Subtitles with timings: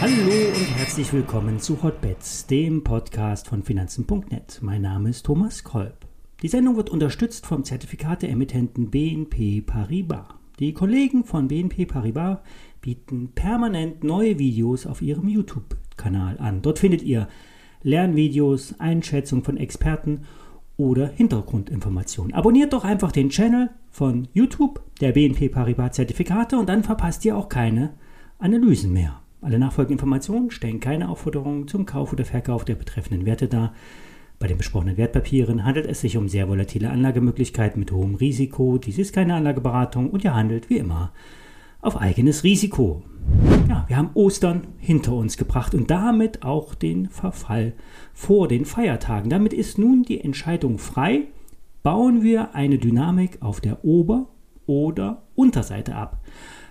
[0.00, 4.58] Hallo und herzlich willkommen zu Hotbets, dem Podcast von Finanzen.net.
[4.60, 6.06] Mein Name ist Thomas Kolb.
[6.42, 10.26] Die Sendung wird unterstützt vom Zertifikateemittenten BNP Paribas.
[10.60, 12.38] Die Kollegen von BNP Paribas
[12.80, 16.62] bieten permanent neue Videos auf ihrem YouTube-Kanal an.
[16.62, 17.28] Dort findet ihr
[17.82, 20.22] Lernvideos, Einschätzungen von Experten
[20.78, 22.32] oder Hintergrundinformationen.
[22.32, 27.36] Abonniert doch einfach den Channel von YouTube der BNP Paribas Zertifikate und dann verpasst ihr
[27.36, 27.90] auch keine
[28.38, 29.20] Analysen mehr.
[29.42, 33.74] Alle nachfolgenden Informationen stellen keine Aufforderungen zum Kauf oder Verkauf der betreffenden Werte dar.
[34.38, 38.78] Bei den besprochenen Wertpapieren handelt es sich um sehr volatile Anlagemöglichkeiten mit hohem Risiko.
[38.78, 41.12] Dies ist keine Anlageberatung und ihr handelt wie immer
[41.80, 43.02] auf eigenes Risiko.
[43.68, 47.74] Ja, wir haben Ostern hinter uns gebracht und damit auch den Verfall
[48.14, 49.30] vor den Feiertagen.
[49.30, 51.24] Damit ist nun die Entscheidung frei,
[51.82, 54.28] bauen wir eine Dynamik auf der Ober-
[54.66, 56.20] oder Unterseite ab.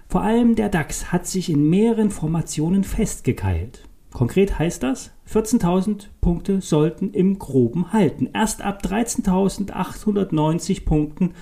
[0.10, 3.84] Vor allem der DAX hat sich in mehreren Formationen festgekeilt.
[4.12, 8.30] Konkret heißt das, 14.000 Punkte sollten im Groben halten.
[8.34, 11.34] Erst ab 13.890 Punkten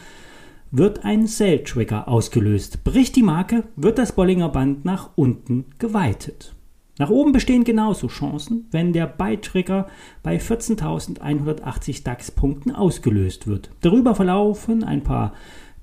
[0.72, 2.84] wird ein Sell-Trigger ausgelöst.
[2.84, 6.56] Bricht die Marke, wird das Bollinger Band nach unten geweitet.
[6.98, 9.88] Nach oben bestehen genauso Chancen, wenn der Buy-Trigger
[10.24, 13.70] bei 14.180 DAX-Punkten ausgelöst wird.
[13.82, 15.34] Darüber verlaufen ein paar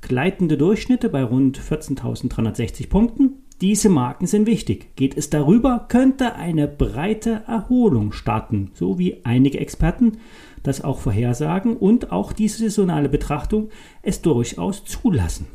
[0.01, 3.43] gleitende Durchschnitte bei rund 14.360 Punkten.
[3.61, 4.97] Diese Marken sind wichtig.
[4.97, 10.19] Geht es darüber, könnte eine breite Erholung starten, so wie einige Experten
[10.63, 13.71] das auch vorhersagen und auch diese saisonale Betrachtung
[14.03, 15.47] es durchaus zulassen.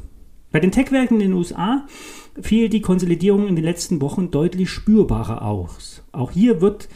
[0.51, 1.85] Bei den Tech-Werken in den USA
[2.41, 6.03] fiel die Konsolidierung in den letzten Wochen deutlich spürbarer aus.
[6.11, 6.87] Auch hier wird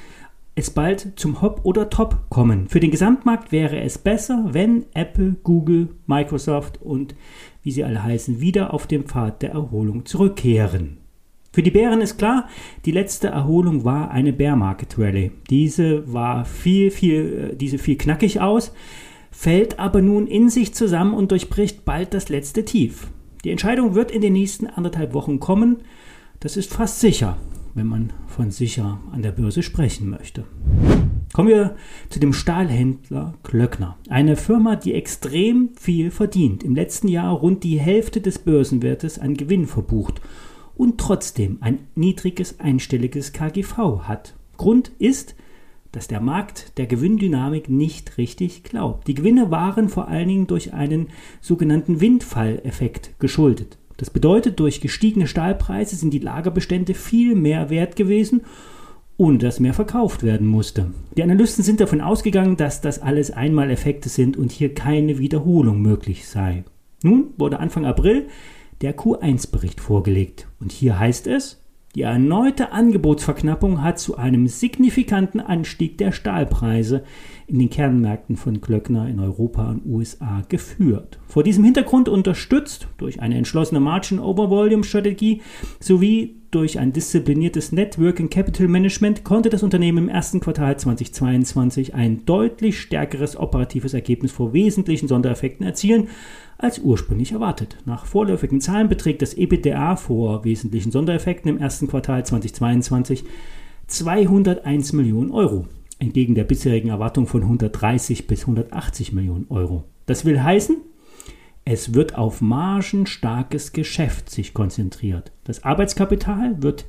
[0.56, 2.68] es bald zum Hop oder Top kommen.
[2.68, 7.16] Für den Gesamtmarkt wäre es besser, wenn Apple, Google, Microsoft und
[7.64, 11.01] wie sie alle heißen, wieder auf dem Pfad der Erholung zurückkehren.
[11.54, 12.48] Für die Bären ist klar,
[12.86, 15.31] die letzte Erholung war eine Bear Market Rally.
[15.50, 18.72] Diese war viel, viel, äh, diese fiel knackig aus,
[19.31, 23.08] fällt aber nun in sich zusammen und durchbricht bald das letzte Tief.
[23.44, 25.80] Die Entscheidung wird in den nächsten anderthalb Wochen kommen.
[26.40, 27.36] Das ist fast sicher,
[27.74, 30.46] wenn man von sicher an der Börse sprechen möchte.
[31.34, 31.75] Kommen wir
[32.09, 33.98] zu dem Stahlhändler Klöckner.
[34.09, 36.64] Eine Firma, die extrem viel verdient.
[36.64, 40.22] Im letzten Jahr rund die Hälfte des Börsenwertes an Gewinn verbucht
[40.76, 44.34] und trotzdem ein niedriges einstelliges KGV hat.
[44.58, 45.36] Grund ist,
[45.92, 49.08] dass der Markt der Gewinndynamik nicht richtig glaubt.
[49.08, 51.10] Die Gewinne waren vor allen Dingen durch einen
[51.42, 53.78] sogenannten Windfalleffekt geschuldet.
[53.98, 58.42] Das bedeutet, durch gestiegene Stahlpreise sind die Lagerbestände viel mehr wert gewesen
[59.18, 60.92] und dass mehr verkauft werden musste.
[61.16, 66.28] Die Analysten sind davon ausgegangen, dass das alles Einmaleffekte sind und hier keine Wiederholung möglich
[66.28, 66.64] sei.
[67.04, 68.28] Nun wurde Anfang April
[68.81, 70.47] der Q1-Bericht vorgelegt.
[70.59, 71.62] Und hier heißt es,
[71.94, 77.03] die erneute Angebotsverknappung hat zu einem signifikanten Anstieg der Stahlpreise
[77.47, 81.19] in den Kernmärkten von Klöckner in Europa und USA geführt.
[81.28, 85.42] Vor diesem Hintergrund unterstützt durch eine entschlossene Margin-Over-Volume-Strategie
[85.81, 92.25] sowie durch ein diszipliniertes Networking Capital Management konnte das Unternehmen im ersten Quartal 2022 ein
[92.25, 96.09] deutlich stärkeres operatives Ergebnis vor wesentlichen Sondereffekten erzielen
[96.57, 97.78] als ursprünglich erwartet.
[97.85, 103.23] Nach vorläufigen Zahlen beträgt das EBITDA vor wesentlichen Sondereffekten im ersten Quartal 2022
[103.88, 105.68] 201 Millionen Euro,
[106.00, 109.85] entgegen der bisherigen Erwartung von 130 bis 180 Millionen Euro.
[110.06, 110.78] Das will heißen,
[111.72, 115.32] es wird auf margenstarkes Geschäft sich konzentriert.
[115.46, 116.86] Das Arbeitskapital wird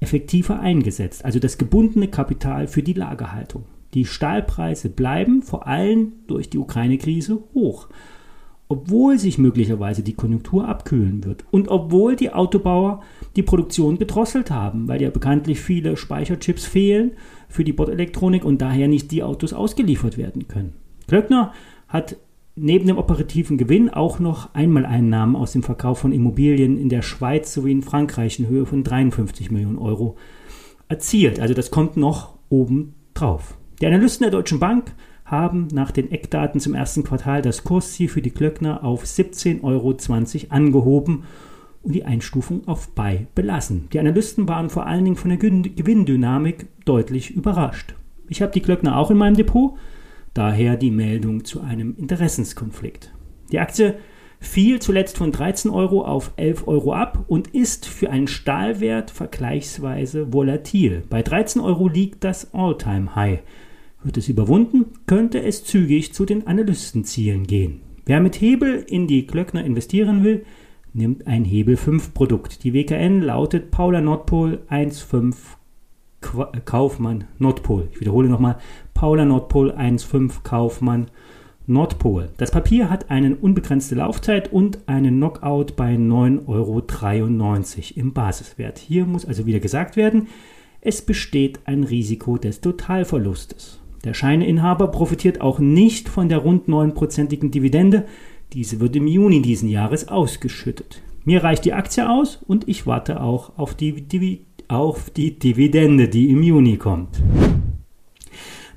[0.00, 3.66] effektiver eingesetzt, also das gebundene Kapital für die Lagerhaltung.
[3.92, 7.88] Die Stahlpreise bleiben vor allem durch die Ukraine-Krise hoch
[8.68, 13.02] obwohl sich möglicherweise die Konjunktur abkühlen wird und obwohl die Autobauer
[13.36, 17.10] die Produktion gedrosselt haben, weil ja bekanntlich viele Speicherchips fehlen
[17.50, 20.72] für die Bordelektronik und daher nicht die Autos ausgeliefert werden können.
[21.06, 21.52] Klöckner
[21.86, 22.16] hat
[22.54, 27.52] neben dem operativen Gewinn auch noch Einmaleinnahmen aus dem Verkauf von Immobilien in der Schweiz
[27.52, 30.16] sowie in Frankreich in Höhe von 53 Millionen Euro
[30.88, 31.40] erzielt.
[31.40, 33.56] Also das kommt noch oben drauf.
[33.80, 34.92] Die Analysten der Deutschen Bank
[35.24, 39.96] haben nach den Eckdaten zum ersten Quartal das Kursziel für die Klöckner auf 17,20 Euro
[40.50, 41.24] angehoben
[41.82, 43.88] und die Einstufung auf Buy belassen.
[43.92, 47.94] Die Analysten waren vor allen Dingen von der Gewinndynamik deutlich überrascht.
[48.28, 49.76] Ich habe die Klöckner auch in meinem Depot,
[50.34, 53.12] daher die Meldung zu einem Interessenskonflikt.
[53.50, 53.96] Die Aktie
[54.40, 60.32] fiel zuletzt von 13 Euro auf 11 Euro ab und ist für einen Stahlwert vergleichsweise
[60.32, 61.04] volatil.
[61.08, 63.40] Bei 13 Euro liegt das All-Time-High.
[64.02, 67.80] Wird es überwunden, könnte es zügig zu den Analystenzielen gehen.
[68.04, 70.44] Wer mit Hebel in die Klöckner investieren will,
[70.92, 72.64] nimmt ein Hebel 5 Produkt.
[72.64, 75.32] Die WKN lautet Paula Nordpol 15
[76.22, 77.88] Kaufmann Nordpol.
[77.92, 78.56] Ich wiederhole nochmal,
[78.94, 81.08] Paula Nordpol 15 Kaufmann
[81.66, 82.30] Nordpol.
[82.38, 86.82] Das Papier hat eine unbegrenzte Laufzeit und einen Knockout bei 9,93 Euro
[88.00, 88.78] im Basiswert.
[88.78, 90.28] Hier muss also wieder gesagt werden,
[90.80, 93.78] es besteht ein Risiko des Totalverlustes.
[94.04, 98.06] Der Scheineinhaber profitiert auch nicht von der rund 9%igen Dividende.
[98.52, 101.00] Diese wird im Juni diesen Jahres ausgeschüttet.
[101.24, 106.08] Mir reicht die Aktie aus und ich warte auch auf die, die, auf die Dividende,
[106.08, 107.22] die im Juni kommt.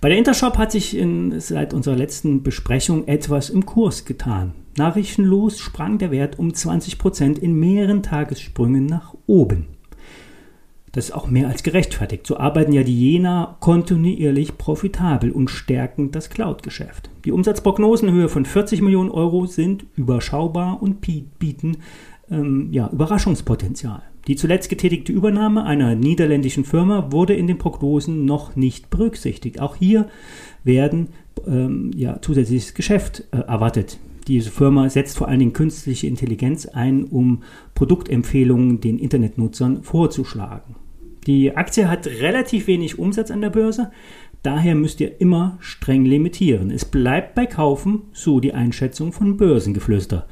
[0.01, 4.53] Bei der Intershop hat sich in, seit unserer letzten Besprechung etwas im Kurs getan.
[4.77, 9.67] Nachrichtenlos sprang der Wert um 20% in mehreren Tagessprüngen nach oben.
[10.91, 12.27] Das ist auch mehr als gerechtfertigt.
[12.27, 17.09] So arbeiten ja die Jena kontinuierlich profitabel und stärken das Cloud-Geschäft.
[17.25, 21.77] Die Umsatzprognosen in Höhe von 40 Millionen Euro sind überschaubar und bieten
[22.29, 24.03] ähm, ja, Überraschungspotenzial.
[24.27, 29.59] Die zuletzt getätigte Übernahme einer niederländischen Firma wurde in den Prognosen noch nicht berücksichtigt.
[29.59, 30.07] Auch hier
[30.63, 31.09] werden
[31.45, 33.99] ähm, ja, zusätzliches Geschäft äh, erwartet.
[34.27, 37.43] Diese Firma setzt vor allen Dingen künstliche Intelligenz ein, um
[37.75, 40.75] Produktempfehlungen den Internetnutzern vorzuschlagen.
[41.27, 43.91] Die Aktie hat relativ wenig Umsatz an der Börse,
[44.41, 46.71] daher müsst ihr immer streng limitieren.
[46.71, 50.27] Es bleibt bei Kaufen, so die Einschätzung von Börsengeflüster.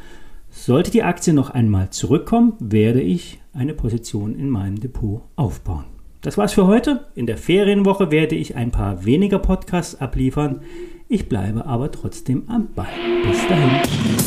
[0.49, 5.85] Sollte die Aktie noch einmal zurückkommen, werde ich eine Position in meinem Depot aufbauen.
[6.21, 7.07] Das war's für heute.
[7.15, 10.61] In der Ferienwoche werde ich ein paar weniger Podcasts abliefern.
[11.09, 12.87] Ich bleibe aber trotzdem am Ball.
[13.23, 14.22] Bis dahin.